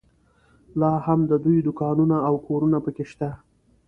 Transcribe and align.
لا 0.79 0.91
هم 1.05 1.19
د 1.31 1.33
دوی 1.45 1.57
دوکانونه 1.67 2.15
او 2.27 2.35
کورونه 2.47 2.77
په 2.85 2.89
کې 2.95 3.05
شته. 3.11 3.29